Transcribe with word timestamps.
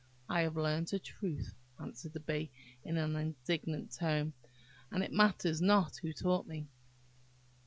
"I 0.27 0.41
have 0.41 0.57
learnt 0.57 0.93
a 0.93 0.99
truth," 0.99 1.53
answered 1.79 2.13
the 2.13 2.19
Bee, 2.21 2.49
in 2.83 2.97
an 2.97 3.15
indignant 3.15 3.91
tone, 3.91 4.33
"and 4.89 5.03
it 5.03 5.13
matters 5.13 5.61
not 5.61 5.97
who 5.97 6.11
taught 6.11 6.45
it 6.45 6.49
me." 6.49 6.67